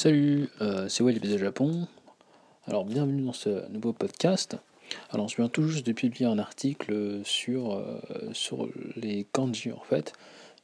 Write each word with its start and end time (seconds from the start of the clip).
Salut, 0.00 0.48
euh, 0.60 0.88
c'est 0.88 1.02
Wally 1.02 1.18
de 1.18 1.36
Japon. 1.38 1.88
Alors 2.68 2.84
bienvenue 2.84 3.24
dans 3.24 3.32
ce 3.32 3.68
nouveau 3.68 3.92
podcast. 3.92 4.56
Alors 5.10 5.26
je 5.26 5.34
viens 5.34 5.48
tout 5.48 5.66
juste 5.66 5.84
de 5.84 5.90
publier 5.90 6.24
un 6.24 6.38
article 6.38 7.20
sur, 7.24 7.72
euh, 7.72 7.98
sur 8.32 8.68
les 8.94 9.24
kanji 9.32 9.72
en 9.72 9.80
fait, 9.80 10.12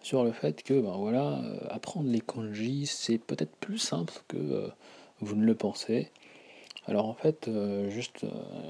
sur 0.01 0.23
le 0.23 0.31
fait 0.31 0.62
que 0.62 0.75
ben 0.75 0.97
voilà, 0.97 1.41
euh, 1.41 1.59
apprendre 1.69 2.09
les 2.11 2.21
kanji 2.21 2.87
c'est 2.87 3.19
peut-être 3.19 3.51
plus 3.57 3.79
simple 3.79 4.15
que 4.29 4.70
vous 5.19 5.35
ne 5.35 5.45
le 5.45 5.57
pensez. 5.57 6.12
Alors 6.87 7.07
en 7.07 7.14
fait, 7.14 7.51
juste 7.89 8.25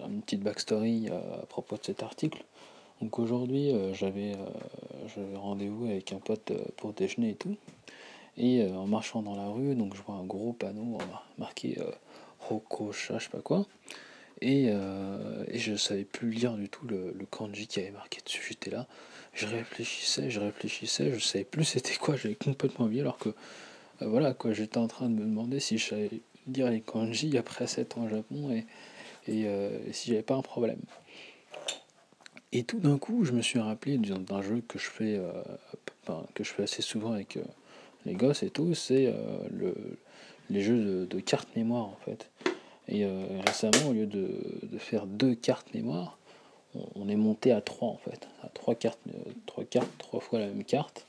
une 0.08 0.22
petite 0.22 0.40
backstory 0.40 1.10
à 1.10 1.44
propos 1.44 1.76
de 1.76 1.84
cet 1.84 2.02
article. 2.02 2.42
Donc 3.02 3.18
aujourd'hui 3.18 3.70
j'avais 3.92 4.32
rendez-vous 5.34 5.84
avec 5.84 6.10
un 6.14 6.20
pote 6.20 6.52
pour 6.78 6.94
déjeuner 6.94 7.32
et 7.32 7.34
tout. 7.34 7.54
Et 8.36 8.62
euh, 8.62 8.74
en 8.74 8.86
marchant 8.86 9.22
dans 9.22 9.36
la 9.36 9.48
rue, 9.48 9.74
donc 9.74 9.94
je 9.94 10.02
vois 10.02 10.16
un 10.16 10.24
gros 10.24 10.52
panneau 10.52 10.98
marqué 11.38 11.78
euh, 11.78 11.90
Hokosha, 12.50 13.18
je 13.18 13.24
sais 13.24 13.30
pas 13.30 13.40
quoi. 13.40 13.66
Et, 14.40 14.66
euh, 14.68 15.44
et, 15.48 15.58
je 15.58 15.76
savais 15.76 16.04
plus 16.04 16.30
lire 16.30 16.54
du 16.54 16.68
tout 16.68 16.86
le, 16.86 17.14
kanji 17.30 17.66
qui 17.66 17.80
avait 17.80 17.92
marqué 17.92 18.20
dessus. 18.24 18.44
J'étais 18.48 18.70
là, 18.70 18.86
je 19.32 19.46
réfléchissais, 19.46 20.28
je 20.28 20.40
réfléchissais, 20.40 21.12
je 21.12 21.18
savais 21.20 21.44
plus 21.44 21.64
c'était 21.64 21.94
quoi, 21.94 22.16
j'avais 22.16 22.34
complètement 22.34 22.86
oublié 22.86 23.02
alors 23.02 23.18
que 23.18 23.30
voilà 24.00 24.34
quoi, 24.34 24.52
j'étais 24.52 24.78
en 24.78 24.88
train 24.88 25.08
de 25.08 25.14
me 25.14 25.20
demander 25.20 25.60
si 25.60 25.78
je 25.78 25.88
savais 25.88 26.10
lire 26.48 26.68
les 26.68 26.80
kanji 26.80 27.38
après 27.38 27.68
7 27.68 27.96
ans 27.96 28.04
au 28.04 28.08
Japon 28.08 28.50
et, 28.50 28.66
et, 29.28 29.46
si 29.92 30.10
j'avais 30.10 30.22
pas 30.22 30.34
un 30.34 30.42
problème. 30.42 30.80
Et 32.52 32.64
tout 32.64 32.80
d'un 32.80 32.98
coup, 32.98 33.24
je 33.24 33.32
me 33.32 33.40
suis 33.40 33.60
rappelé 33.60 33.98
d'un 33.98 34.42
jeu 34.42 34.62
que 34.66 34.78
je 34.78 34.90
fais, 34.90 35.20
que 36.34 36.44
je 36.44 36.52
fais 36.52 36.64
assez 36.64 36.82
souvent 36.82 37.12
avec 37.12 37.38
les 38.06 38.14
gosses 38.14 38.42
et 38.42 38.50
tout, 38.50 38.74
c'est 38.74 39.06
euh, 39.06 39.14
le, 39.50 39.74
les 40.50 40.60
jeux 40.60 41.06
de, 41.06 41.20
cartes 41.20 41.54
mémoire 41.56 41.84
en 41.84 41.98
fait. 42.04 42.30
Et 42.88 43.04
euh, 43.04 43.26
récemment, 43.46 43.88
au 43.88 43.92
lieu 43.92 44.06
de, 44.06 44.78
faire 44.78 45.06
deux 45.06 45.34
cartes 45.34 45.72
mémoire, 45.74 46.18
on, 46.96 47.08
est 47.08 47.16
monté 47.16 47.52
à 47.52 47.60
trois 47.60 47.88
en 47.88 47.96
fait, 47.96 48.28
à 48.42 48.48
trois 48.48 48.74
cartes, 48.74 48.98
euh, 49.08 49.30
trois 49.46 49.64
cartes, 49.64 49.90
trois 49.98 50.20
fois 50.20 50.38
la 50.38 50.46
même 50.46 50.64
carte. 50.64 51.06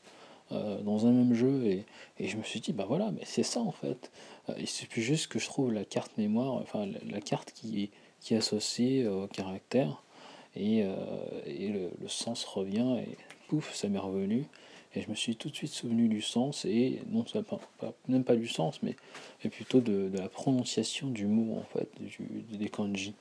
dans 0.52 1.08
un 1.08 1.12
même 1.12 1.34
jeu 1.34 1.66
et, 1.66 1.86
je 2.20 2.38
me 2.38 2.44
suis 2.44 2.60
dit 2.60 2.72
bah 2.72 2.86
voilà 2.88 3.10
mais 3.12 3.26
c'est 3.26 3.44
ça 3.44 3.60
en 3.62 3.72
fait 3.72 4.12
il 4.60 4.68
suffit 4.68 5.02
juste 5.02 5.26
que 5.28 5.40
je 5.40 5.48
trouve 5.48 5.74
la 5.74 5.84
carte 5.84 6.16
mémoire 6.20 6.54
enfin 6.62 6.86
la, 6.86 7.20
carte 7.20 7.52
qui, 7.52 7.90
est 8.30 8.36
associée 8.36 9.08
au 9.08 9.26
caractère 9.26 10.04
et, 10.56 10.86
et 11.48 11.70
le, 11.70 11.90
le, 12.00 12.08
sens 12.08 12.46
revient 12.46 12.98
et 13.00 13.18
pouf 13.48 13.74
ça 13.74 13.90
m'est 13.90 13.98
revenu 13.98 14.46
et 14.96 15.02
je 15.02 15.10
me 15.10 15.16
suis 15.16 15.36
tout 15.36 15.50
de 15.50 15.56
suite 15.56 15.72
souvenu 15.72 16.08
du 16.08 16.22
sens, 16.22 16.66
et 16.66 17.02
non 17.10 17.26
ça 17.26 17.42
pas, 17.44 17.60
même 18.08 18.24
pas 18.24 18.36
du 18.36 18.48
sens, 18.48 18.82
mais, 18.82 18.96
plutôt 19.50 19.82
de, 19.82 20.10
la 20.14 20.30
prononciation 20.30 21.10
du 21.10 21.26
mot, 21.26 21.58
en 21.58 21.64
fait, 21.78 21.90
du, 22.00 22.58
des 22.58 22.70
kanji. 22.70 23.14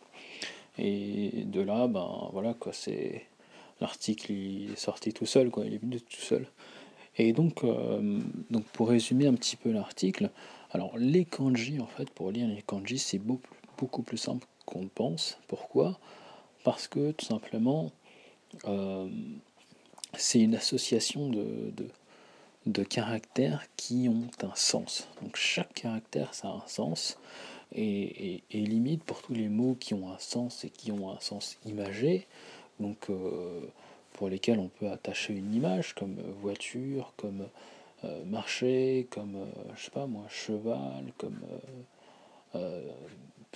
Et 0.78 1.44
de 1.44 1.60
là, 1.60 1.86
ben 1.86 2.28
voilà, 2.32 2.54
quoi, 2.54 2.72
c'est. 2.72 3.26
L'article 3.80 4.32
est 4.32 4.76
sorti 4.76 5.12
tout 5.12 5.26
seul, 5.26 5.50
quoi, 5.50 5.64
il 5.66 5.74
est 5.74 5.78
venu 5.78 6.00
tout 6.00 6.20
seul. 6.20 6.46
Et 7.16 7.32
donc, 7.32 7.64
euh, 7.64 8.20
donc 8.50 8.64
pour 8.66 8.88
résumer 8.88 9.26
un 9.26 9.34
petit 9.34 9.56
peu 9.56 9.72
l'article, 9.72 10.30
alors 10.70 10.96
les 10.96 11.24
kanji, 11.24 11.80
en 11.80 11.86
fait, 11.86 12.08
pour 12.10 12.30
lire 12.30 12.46
les 12.48 12.62
kanji, 12.62 12.98
c'est 12.98 13.18
beaucoup, 13.18 13.54
beaucoup 13.78 14.02
plus 14.02 14.16
simple 14.16 14.46
qu'on 14.64 14.86
pense. 14.86 15.38
Pourquoi? 15.48 15.98
Parce 16.62 16.86
que 16.86 17.10
tout 17.10 17.26
simplement, 17.26 17.90
euh, 18.66 19.08
c'est 20.18 20.40
une 20.40 20.54
association 20.54 21.28
de, 21.28 21.72
de, 22.66 22.82
caractères 22.84 23.64
qui 23.76 24.08
ont 24.08 24.28
un 24.42 24.54
sens. 24.54 25.08
Donc 25.22 25.36
chaque 25.36 25.74
caractère, 25.74 26.34
ça 26.34 26.48
a 26.48 26.52
un 26.52 26.66
sens. 26.66 27.18
Et, 27.74 28.42
limite 28.52 29.02
pour 29.02 29.22
tous 29.22 29.34
les 29.34 29.48
mots 29.48 29.76
qui 29.78 29.94
ont 29.94 30.12
un 30.12 30.18
sens 30.18 30.64
et 30.64 30.70
qui 30.70 30.92
ont 30.92 31.10
un 31.10 31.18
sens 31.20 31.58
imagé, 31.66 32.26
donc 32.78 33.10
euh, 33.10 33.60
pour 34.12 34.28
lesquels 34.28 34.58
on 34.60 34.68
peut 34.68 34.88
attacher 34.90 35.34
une 35.34 35.52
image, 35.52 35.94
comme 35.94 36.16
voiture, 36.40 37.12
comme 37.16 37.48
euh, 38.04 38.24
marché, 38.24 39.08
comme, 39.10 39.36
euh, 39.36 39.72
je 39.76 39.84
sais 39.84 39.90
pas 39.90 40.06
moi, 40.06 40.24
cheval, 40.28 41.12
comme 41.18 41.40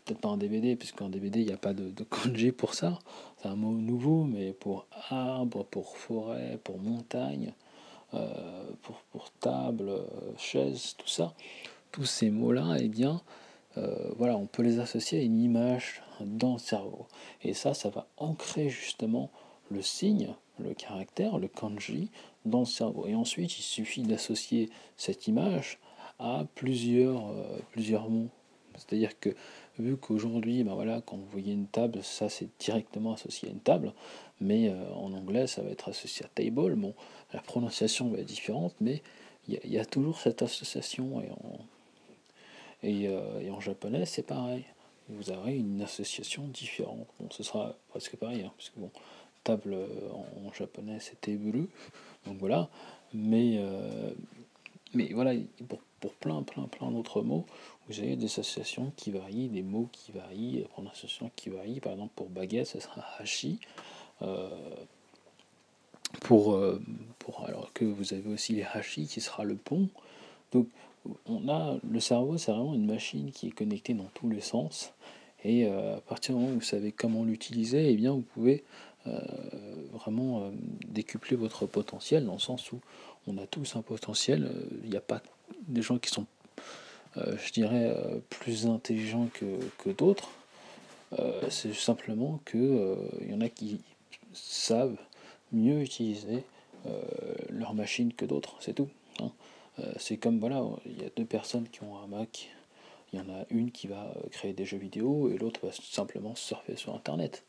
peut-être 0.02 0.20
pas 0.20 0.28
un 0.28 0.36
DVD, 0.36 0.76
puisqu'en 0.76 1.08
DVD, 1.08 1.40
il 1.40 1.46
n'y 1.46 1.52
a 1.52 1.58
pas 1.58 1.74
de, 1.74 1.90
de, 1.90 2.04
kanji 2.04 2.52
pour 2.52 2.74
ça. 2.74 2.98
C'est 3.40 3.48
un 3.48 3.56
mot 3.56 3.72
nouveau, 3.72 4.24
mais 4.24 4.52
pour 4.52 4.86
arbre, 5.10 5.64
pour 5.64 5.96
forêt, 5.96 6.58
pour 6.62 6.78
montagne, 6.78 7.52
euh, 8.14 8.70
pour, 8.82 8.96
pour, 9.12 9.30
table, 9.32 9.90
euh, 9.90 10.02
chaise, 10.38 10.94
tout 10.96 11.08
ça, 11.08 11.34
tous 11.92 12.06
ces 12.06 12.30
mots-là, 12.30 12.76
eh 12.80 12.88
bien, 12.88 13.20
euh, 13.76 14.10
voilà, 14.16 14.36
on 14.36 14.46
peut 14.46 14.62
les 14.62 14.80
associer 14.80 15.18
à 15.18 15.22
une 15.22 15.38
image 15.40 16.02
dans 16.20 16.54
le 16.54 16.58
cerveau. 16.58 17.06
Et 17.42 17.52
ça, 17.52 17.74
ça 17.74 17.90
va 17.90 18.06
ancrer 18.16 18.70
justement 18.70 19.30
le 19.70 19.82
signe, 19.82 20.34
le 20.58 20.72
caractère, 20.72 21.38
le 21.38 21.48
kanji, 21.48 22.10
dans 22.46 22.60
le 22.60 22.64
cerveau. 22.64 23.06
Et 23.06 23.14
ensuite, 23.14 23.58
il 23.58 23.62
suffit 23.62 24.02
d'associer 24.02 24.70
cette 24.96 25.28
image 25.28 25.78
à 26.18 26.46
plusieurs, 26.54 27.30
plusieurs 27.72 28.08
mots. 28.08 28.30
C'est-à-dire 28.74 29.20
que 29.20 29.30
vu 29.78 29.96
qu'aujourd'hui, 29.96 30.62
ben 30.64 30.74
voilà, 30.74 31.00
quand 31.00 31.16
vous 31.16 31.26
voyez 31.30 31.52
une 31.52 31.66
table, 31.66 32.02
ça 32.02 32.28
c'est 32.28 32.48
directement 32.58 33.12
associé 33.12 33.48
à 33.48 33.52
une 33.52 33.60
table, 33.60 33.92
mais 34.40 34.68
euh, 34.68 34.92
en 34.94 35.12
anglais 35.12 35.46
ça 35.46 35.62
va 35.62 35.70
être 35.70 35.88
associé 35.88 36.24
à 36.24 36.28
table. 36.28 36.74
Bon, 36.76 36.94
la 37.32 37.40
prononciation 37.40 38.08
va 38.08 38.18
être 38.18 38.26
différente, 38.26 38.74
mais 38.80 39.02
il 39.48 39.72
y, 39.72 39.78
a 39.78 39.84
toujours 39.86 40.18
cette 40.20 40.42
association 40.42 41.22
et 41.22 41.30
en, 41.30 41.58
euh, 42.84 43.40
et, 43.40 43.50
en 43.50 43.60
japonais 43.60 44.04
c'est 44.04 44.26
pareil. 44.26 44.64
Vous 45.08 45.30
aurez 45.30 45.56
une 45.56 45.80
association 45.80 46.46
différente. 46.48 47.06
Bon, 47.18 47.28
ce 47.30 47.42
sera 47.42 47.74
presque 47.88 48.16
pareil, 48.16 48.42
hein, 48.42 48.52
parce 48.56 48.68
que 48.68 48.78
bon, 48.78 48.90
table 49.44 49.72
euh, 49.72 49.86
en, 50.12 50.52
japonais 50.52 50.98
c'est 51.00 51.20
table, 51.20 51.66
donc 52.26 52.36
voilà, 52.38 52.68
mais 53.14 53.58
mais 54.94 55.10
voilà, 55.12 55.32
pour, 55.68 55.80
pour 56.00 56.12
plein, 56.14 56.42
plein, 56.42 56.64
plein 56.64 56.90
d'autres 56.90 57.22
mots, 57.22 57.46
vous 57.88 58.00
avez 58.00 58.16
des 58.16 58.26
associations 58.26 58.92
qui 58.96 59.10
varient, 59.10 59.48
des 59.48 59.62
mots 59.62 59.88
qui 59.92 60.12
varient, 60.12 60.58
des 60.58 60.64
prononciations 60.64 61.30
qui 61.36 61.50
varient. 61.50 61.80
Par 61.80 61.92
exemple, 61.92 62.12
pour 62.14 62.28
baguette, 62.28 62.66
ce 62.66 62.80
sera 62.80 63.04
hashi. 63.18 63.58
Euh, 64.22 64.48
pour, 66.22 66.54
euh, 66.54 66.82
pour, 67.18 67.44
alors 67.44 67.72
que 67.72 67.84
vous 67.84 68.14
avez 68.14 68.28
aussi 68.30 68.54
les 68.54 68.64
hashi 68.64 69.06
qui 69.06 69.20
sera 69.20 69.44
le 69.44 69.56
pont. 69.56 69.88
Donc, 70.52 70.68
on 71.26 71.48
a 71.48 71.78
le 71.88 72.00
cerveau, 72.00 72.38
c'est 72.38 72.50
vraiment 72.50 72.74
une 72.74 72.86
machine 72.86 73.30
qui 73.30 73.48
est 73.48 73.52
connectée 73.52 73.94
dans 73.94 74.10
tous 74.14 74.28
les 74.28 74.40
sens. 74.40 74.92
Et 75.44 75.66
euh, 75.66 75.96
à 75.96 76.00
partir 76.00 76.34
du 76.34 76.40
moment 76.40 76.52
où 76.52 76.58
vous 76.58 76.64
savez 76.64 76.92
comment 76.92 77.24
l'utiliser, 77.24 77.90
eh 77.90 77.96
bien, 77.96 78.12
vous 78.12 78.22
pouvez 78.22 78.64
vraiment 79.92 80.50
décupler 80.86 81.36
votre 81.36 81.66
potentiel 81.66 82.24
dans 82.26 82.34
le 82.34 82.38
sens 82.38 82.72
où 82.72 82.80
on 83.26 83.38
a 83.38 83.46
tous 83.46 83.76
un 83.76 83.82
potentiel. 83.82 84.50
Il 84.84 84.90
n'y 84.90 84.96
a 84.96 85.00
pas 85.00 85.22
des 85.66 85.82
gens 85.82 85.98
qui 85.98 86.10
sont 86.10 86.26
euh, 87.16 87.36
je 87.38 87.52
dirais, 87.52 87.94
euh, 87.96 88.18
plus 88.28 88.66
intelligents 88.66 89.28
que, 89.32 89.90
d'autres. 89.90 90.28
Euh, 91.18 91.40
c'est 91.48 91.74
simplement 91.74 92.40
qu'il 92.48 92.96
y 93.28 93.34
en 93.34 93.40
a 93.40 93.48
qui 93.48 93.80
savent 94.32 94.96
mieux 95.52 95.80
utiliser 95.80 96.44
leur 97.50 97.74
machine 97.74 98.14
que 98.14 98.24
d'autres, 98.24 98.54
c'est 98.60 98.72
tout. 98.72 98.88
Hein. 99.20 99.30
c'est 99.98 100.16
comme, 100.16 100.38
voilà, 100.38 100.64
il 100.86 101.02
y 101.02 101.04
a 101.04 101.10
deux 101.14 101.24
personnes 101.24 101.68
qui 101.68 101.82
ont 101.82 101.98
un 101.98 102.06
Mac, 102.06 102.48
il 103.12 103.18
y 103.18 103.22
en 103.22 103.28
a 103.28 103.44
une 103.50 103.70
qui 103.70 103.86
va 103.86 104.14
créer 104.30 104.52
des 104.52 104.64
jeux 104.64 104.78
vidéo 104.78 105.30
et 105.30 105.38
l'autre 105.38 105.60
va 105.64 105.72
simplement 105.72 106.34
surfer 106.34 106.76
sur 106.76 106.94
Internet. 106.94 107.44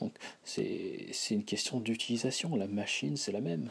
Donc 0.00 0.14
c'est 0.44 1.12
une 1.30 1.44
question 1.44 1.80
d'utilisation, 1.80 2.56
la 2.56 2.66
machine 2.66 3.16
c'est 3.16 3.32
la 3.32 3.40
même. 3.40 3.70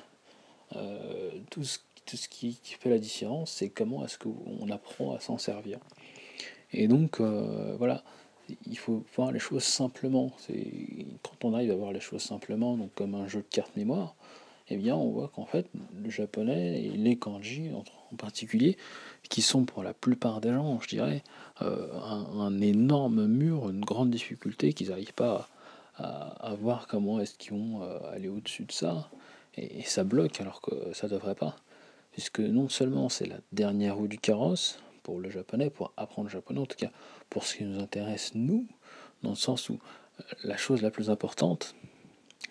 tout 1.50 1.64
ce 1.64 1.80
tout 2.06 2.18
ce 2.18 2.28
qui, 2.28 2.60
fait 2.64 2.90
la 2.90 3.00
différence, 3.00 3.52
c'est 3.52 3.70
comment 3.70 4.04
est-ce 4.06 4.18
qu'on 4.18 4.70
apprend 4.70 5.14
à 5.14 5.20
s'en 5.20 5.38
servir. 5.38 5.80
Et 6.74 6.88
donc, 6.88 7.20
euh, 7.20 7.76
voilà, 7.78 8.04
il 8.68 8.78
faut 8.78 9.04
voir 9.16 9.32
les 9.32 9.40
choses 9.40 9.64
simplement. 9.64 10.32
Quand 11.24 11.46
on 11.46 11.54
arrive 11.54 11.72
à 11.72 11.76
voir 11.76 11.92
les 11.92 12.00
choses 12.00 12.22
simplement, 12.22 12.76
donc 12.78 12.94
comme 12.96 13.16
un 13.16 13.28
jeu 13.28 13.40
de 13.40 13.48
cartes 13.48 13.76
mémoire, 13.76 14.16
eh 14.70 14.78
bien, 14.78 14.96
on 14.96 15.10
voit 15.12 15.30
qu'en 15.30 15.46
fait, 15.46 15.68
le 16.02 16.10
japonais 16.10 16.84
et 16.84 16.90
les 16.90 17.18
kanji 17.18 17.72
en 17.74 18.16
particulier, 18.16 18.78
qui 19.30 19.42
sont 19.42 19.66
pour 19.66 19.84
la 19.84 19.94
plupart 19.94 20.42
des 20.42 20.52
gens, 20.52 20.80
je 20.82 20.90
dirais, 20.90 21.24
euh, 21.62 21.88
un, 22.02 22.60
énorme 22.60 23.28
mur, 23.28 23.70
une 23.70 23.82
grande 23.82 24.10
difficulté, 24.10 24.74
qu'ils 24.74 24.90
n'arrivent 24.90 25.14
pas 25.14 25.50
à, 25.98 26.56
voir 26.60 26.88
comment 26.88 27.20
est-ce 27.20 27.38
qu'ils 27.38 27.54
vont 27.54 27.84
euh, 27.84 28.00
aller 28.12 28.28
au-dessus 28.28 28.64
de 28.64 28.72
ça, 28.72 29.10
et, 29.56 29.84
ça 29.84 30.04
bloque 30.04 30.42
alors 30.42 30.62
que 30.62 30.94
ça 30.94 31.08
devrait 31.08 31.36
pas. 31.36 31.56
Puisque 32.12 32.40
non 32.40 32.70
seulement 32.70 33.08
c'est 33.08 33.28
la 33.28 33.38
dernière 33.52 33.96
roue 33.96 34.08
du 34.08 34.18
carrosse 34.18 34.80
pour 35.04 35.20
le 35.20 35.30
japonais, 35.30 35.70
pour 35.70 35.94
apprendre 35.98 36.28
le 36.28 36.34
japonais, 36.34 36.60
en 36.60 36.66
tout 36.66 36.78
cas 36.78 36.92
pour 37.30 37.44
ce 37.46 37.56
qui 37.56 37.64
nous 37.64 37.80
intéresse 37.80 38.32
nous, 38.36 38.68
dans 39.24 39.30
le 39.30 39.36
sens 39.36 39.70
où 39.70 39.80
euh, 40.20 40.24
la 40.44 40.58
chose 40.58 40.82
la 40.82 40.92
plus 40.92 41.10
importante, 41.10 41.76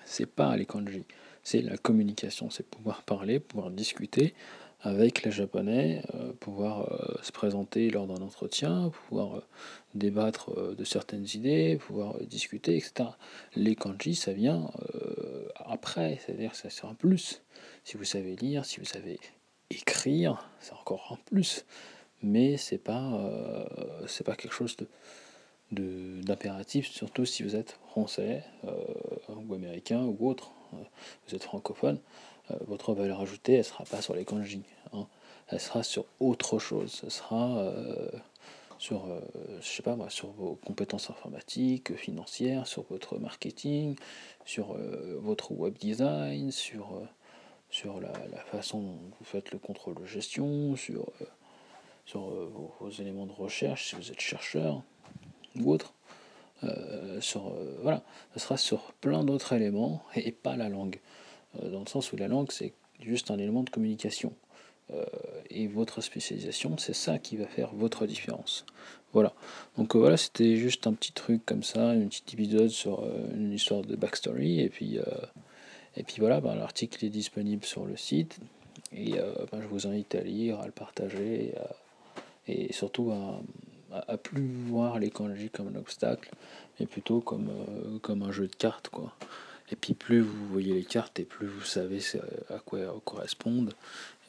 c'est 0.04 0.26
pas 0.26 0.56
les 0.56 0.66
kanji, 0.66 1.04
c'est 1.50 1.62
la 1.62 1.76
communication, 1.76 2.48
c'est 2.48 2.62
pouvoir 2.62 3.02
parler, 3.02 3.40
pouvoir 3.40 3.72
discuter 3.72 4.34
avec 4.82 5.24
les 5.24 5.32
Japonais, 5.32 6.02
pouvoir 6.38 6.88
se 7.22 7.32
présenter 7.32 7.90
lors 7.90 8.06
d'un 8.06 8.22
entretien, 8.22 8.90
pouvoir 8.90 9.42
débattre 9.94 10.74
de 10.74 10.84
certaines 10.84 11.26
idées, 11.34 11.76
pouvoir 11.76 12.18
discuter, 12.20 12.76
etc. 12.76 13.10
Les 13.56 13.74
kanji, 13.74 14.14
ça 14.14 14.32
vient 14.32 14.70
après, 15.56 16.18
c'est-à-dire 16.24 16.52
que 16.52 16.56
ça 16.56 16.70
c'est 16.70 16.86
un 16.86 16.94
plus. 16.94 17.42
Si 17.84 17.96
vous 17.98 18.04
savez 18.04 18.36
lire, 18.36 18.64
si 18.64 18.78
vous 18.78 18.86
savez 18.86 19.18
écrire, 19.70 20.48
c'est 20.60 20.72
encore 20.72 21.08
un 21.10 21.18
plus. 21.26 21.66
Mais 22.22 22.56
c'est 22.56 22.78
pas, 22.78 23.68
c'est 24.06 24.24
pas 24.24 24.36
quelque 24.36 24.54
chose 24.54 24.76
de 24.78 24.86
d'impératif, 25.72 26.88
surtout 26.90 27.24
si 27.24 27.42
vous 27.42 27.56
êtes 27.56 27.78
français 27.88 28.42
euh, 28.64 28.74
ou 29.48 29.54
américain 29.54 30.02
ou 30.02 30.28
autre, 30.28 30.52
euh, 30.52 30.59
vous 30.72 31.34
êtes 31.34 31.42
francophone, 31.42 31.98
euh, 32.50 32.56
votre 32.66 32.94
valeur 32.94 33.20
ajoutée, 33.20 33.54
elle 33.54 33.64
sera 33.64 33.84
pas 33.84 34.02
sur 34.02 34.14
les 34.14 34.24
kanji, 34.24 34.62
hein. 34.92 35.06
elle 35.48 35.60
sera 35.60 35.82
sur 35.82 36.04
autre 36.20 36.58
chose, 36.58 37.00
elle 37.04 37.10
sera 37.10 37.72
sur, 38.78 39.06
je 39.60 39.66
sais 39.66 39.82
pas 39.82 39.96
sur 40.08 40.30
vos 40.30 40.54
compétences 40.54 41.10
informatiques, 41.10 41.94
financières, 41.96 42.66
sur 42.66 42.84
votre 42.84 43.18
marketing, 43.18 43.96
sur 44.46 44.74
votre 45.18 45.52
web 45.52 45.76
design, 45.76 46.50
sur, 46.50 47.02
sur 47.68 48.00
la, 48.00 48.10
façon 48.46 48.80
dont 48.80 48.98
vous 49.18 49.24
faites 49.24 49.50
le 49.50 49.58
contrôle 49.58 49.96
de 49.96 50.06
gestion, 50.06 50.76
sur, 50.76 51.12
sur 52.06 52.22
vos 52.80 52.90
éléments 52.90 53.26
de 53.26 53.32
recherche 53.32 53.90
si 53.90 53.96
vous 53.96 54.10
êtes 54.10 54.20
chercheur 54.20 54.82
ou 55.56 55.72
autre. 55.72 55.92
Euh, 56.64 57.20
sur, 57.20 57.48
euh, 57.48 57.78
voilà, 57.82 58.02
ce 58.34 58.40
sera 58.40 58.56
sur 58.56 58.92
plein 59.00 59.24
d'autres 59.24 59.54
éléments 59.54 60.02
et, 60.14 60.32
pas 60.32 60.56
la 60.56 60.68
langue. 60.68 61.00
Euh, 61.62 61.70
dans 61.70 61.80
le 61.80 61.86
sens 61.86 62.12
où 62.12 62.16
la 62.16 62.28
langue, 62.28 62.50
c'est 62.50 62.74
juste 63.00 63.30
un 63.30 63.38
élément 63.38 63.62
de 63.62 63.70
communication. 63.70 64.32
et 65.50 65.68
votre 65.68 66.00
spécialisation, 66.00 66.76
c'est 66.76 66.94
ça 66.96 67.20
qui 67.20 67.36
va 67.36 67.46
faire 67.46 67.72
votre 67.72 68.06
différence. 68.06 68.66
Voilà. 69.12 69.32
Donc 69.78 69.94
voilà, 69.94 70.16
c'était 70.16 70.56
juste 70.56 70.88
un 70.88 70.94
petit 70.94 71.12
truc 71.12 71.46
comme 71.46 71.62
ça, 71.62 71.94
une 71.94 72.08
petite 72.08 72.34
épisode 72.34 72.70
sur 72.70 73.08
une 73.32 73.52
histoire 73.52 73.82
de 73.82 73.94
backstory. 73.94 74.58
Et 74.58 74.68
puis, 74.68 74.98
et 75.96 76.02
puis 76.02 76.16
voilà, 76.18 76.40
ben, 76.40 76.56
l'article 76.56 77.04
est 77.04 77.08
disponible 77.08 77.64
sur 77.64 77.84
le 77.84 77.96
site. 77.96 78.40
Et 78.92 79.12
ben, 79.12 79.62
je 79.62 79.68
vous 79.68 79.86
invite 79.86 80.12
à 80.16 80.22
lire, 80.22 80.58
à 80.58 80.66
le 80.66 80.72
partager 80.72 81.54
et 82.48 82.72
surtout 82.72 83.12
à, 83.12 83.40
à, 83.92 84.16
plus 84.16 84.46
voir 84.66 84.98
les 84.98 85.10
kanji 85.10 85.50
comme 85.50 85.68
un 85.68 85.78
obstacle, 85.78 86.30
mais 86.78 86.86
plutôt 86.86 87.20
comme, 87.20 87.48
euh, 87.48 87.98
comme 88.00 88.22
un 88.22 88.32
jeu 88.32 88.46
de 88.46 88.54
cartes. 88.54 88.88
Quoi. 88.88 89.14
Et 89.70 89.76
puis 89.76 89.94
plus 89.94 90.20
vous 90.20 90.48
voyez 90.48 90.74
les 90.74 90.84
cartes 90.84 91.18
et 91.20 91.24
plus 91.24 91.46
vous 91.46 91.64
savez 91.64 92.00
à 92.48 92.58
quoi 92.58 92.80
elles 92.80 92.90
correspondent. 93.04 93.74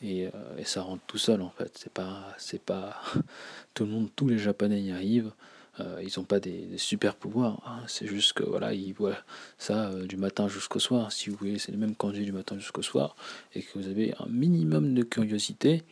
Et, 0.04 0.28
euh, 0.28 0.58
et, 0.58 0.66
ça 0.66 0.82
rentre 0.82 1.04
tout 1.06 1.20
seul 1.20 1.42
en 1.42 1.52
fait. 1.52 1.72
C'est 1.76 1.94
pas, 1.94 2.34
c'est 2.38 2.62
pas 2.62 3.02
tout 3.74 3.86
le 3.86 3.92
monde, 3.92 4.10
tous 4.16 4.28
les 4.28 4.38
Japonais 4.38 4.82
y 4.82 4.92
arrivent. 4.92 5.32
Euh, 5.80 6.04
ils 6.04 6.12
n'ont 6.20 6.26
pas 6.26 6.40
des, 6.40 6.78
super 6.78 7.16
pouvoirs. 7.16 7.62
Hein. 7.66 7.84
C'est 7.88 8.08
juste 8.08 8.34
que 8.34 8.44
voilà, 8.44 8.74
ils 8.74 8.94
voient 8.94 9.18
ça 9.58 9.92
du 9.94 10.18
matin 10.18 10.48
jusqu'au 10.48 10.80
soir. 10.80 11.12
Si 11.12 11.30
vous 11.30 11.38
voyez, 11.38 11.60
c'est 11.60 11.72
les 11.72 11.78
mêmes 11.78 11.96
kanji 11.96 12.26
du 12.26 12.32
matin 12.32 12.58
jusqu'au 12.58 12.82
soir 12.82 13.16
et 13.56 13.62
que 13.62 13.78
vous 13.78 13.88
avez 13.88 14.14
un 14.20 14.28
minimum 14.28 14.94
de 14.94 15.04
curiosité, 15.04 15.84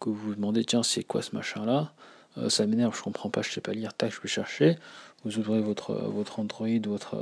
que 0.00 0.10
vous 0.10 0.16
vous 0.16 0.34
demandez 0.34 0.64
tiens 0.64 0.82
c'est 0.82 1.02
quoi 1.02 1.22
ce 1.22 1.34
machin 1.34 1.64
là, 1.64 1.92
euh, 2.38 2.48
ça 2.48 2.66
m'énerve, 2.66 2.96
je 2.96 3.02
comprends 3.02 3.30
pas, 3.30 3.42
je 3.42 3.50
sais 3.50 3.60
pas 3.60 3.72
lire, 3.72 3.94
tac, 3.94 4.12
je 4.12 4.20
vais 4.20 4.28
chercher. 4.28 4.76
Vous 5.24 5.38
ouvrez 5.38 5.60
votre, 5.60 5.94
votre 5.94 6.40
Android, 6.40 6.68
votre, 6.84 7.16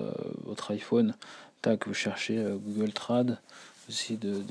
votre 0.45 0.71
iPhone, 0.73 1.15
tac, 1.63 1.87
vous 1.87 1.95
cherchez 1.95 2.39
euh, 2.39 2.57
Google 2.57 2.93
Trad, 2.93 3.39
vous 3.87 3.95
essayez 3.95 4.19
de, 4.19 4.43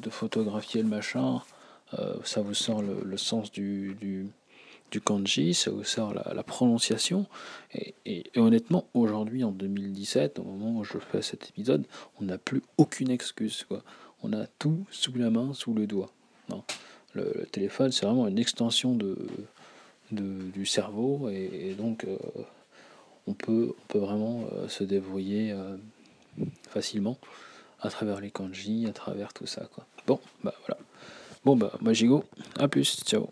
de, 0.00 0.10
photographier 0.10 0.82
le 0.82 0.88
machin, 0.88 1.40
euh, 1.98 2.14
ça 2.24 2.40
vous 2.40 2.54
sort 2.54 2.82
le, 2.82 3.16
sens 3.16 3.50
du, 3.50 3.96
du, 4.00 5.00
kanji, 5.00 5.54
ça 5.54 5.70
vous 5.70 5.84
sort 5.84 6.14
la, 6.14 6.42
prononciation. 6.42 7.26
Et, 7.74 8.24
honnêtement, 8.36 8.86
aujourd'hui, 8.94 9.44
en 9.44 9.50
2017, 9.50 10.38
au 10.38 10.44
moment 10.44 10.80
où 10.80 10.84
je 10.84 10.98
fais 10.98 11.22
cet 11.22 11.48
épisode, 11.48 11.86
on 12.20 12.24
n'a 12.24 12.38
plus 12.38 12.62
aucune 12.76 13.10
excuse. 13.10 13.64
Quoi. 13.66 13.82
On 14.22 14.32
a 14.32 14.46
tout 14.58 14.84
sous 14.90 15.14
la 15.14 15.30
main, 15.30 15.54
sous 15.54 15.74
le 15.74 15.86
doigt. 15.86 16.10
Le 17.14 17.46
téléphone, 17.52 17.92
c'est 17.92 18.06
vraiment 18.06 18.26
une 18.26 18.38
extension 18.38 18.94
de, 18.94 19.16
du 20.12 20.66
cerveau 20.66 21.28
et, 21.30 21.74
donc 21.76 22.04
euh, 22.04 22.16
on, 23.26 23.34
peut, 23.34 23.74
on 23.76 23.86
peut 23.88 23.98
vraiment 23.98 24.44
euh, 24.52 24.68
se 24.68 24.84
débrouiller 24.84 25.52
euh, 25.52 25.76
facilement 26.68 27.18
à 27.80 27.88
travers 27.88 28.20
les 28.20 28.30
kanji, 28.30 28.86
à 28.86 28.92
travers 28.92 29.32
tout 29.32 29.46
ça. 29.46 29.68
Quoi. 29.74 29.86
Bon, 30.06 30.20
bah 30.44 30.54
voilà. 30.66 30.80
Bon, 31.44 31.56
bah, 31.56 31.72
Magigo, 31.80 32.24
à 32.58 32.68
plus, 32.68 33.02
ciao. 33.04 33.30